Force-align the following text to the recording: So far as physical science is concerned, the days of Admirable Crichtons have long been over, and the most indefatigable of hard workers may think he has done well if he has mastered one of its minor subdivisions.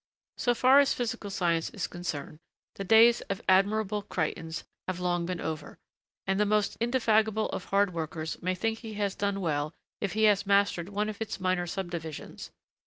So 0.39 0.55
far 0.55 0.79
as 0.79 0.95
physical 0.95 1.29
science 1.29 1.69
is 1.69 1.85
concerned, 1.85 2.39
the 2.73 2.83
days 2.83 3.21
of 3.29 3.39
Admirable 3.47 4.01
Crichtons 4.01 4.63
have 4.87 4.99
long 4.99 5.27
been 5.27 5.39
over, 5.39 5.77
and 6.25 6.39
the 6.39 6.45
most 6.47 6.75
indefatigable 6.79 7.49
of 7.49 7.65
hard 7.65 7.93
workers 7.93 8.41
may 8.41 8.55
think 8.55 8.79
he 8.79 8.95
has 8.95 9.13
done 9.13 9.41
well 9.41 9.75
if 9.99 10.13
he 10.13 10.23
has 10.23 10.47
mastered 10.47 10.89
one 10.89 11.07
of 11.07 11.21
its 11.21 11.39
minor 11.39 11.67
subdivisions. 11.67 12.49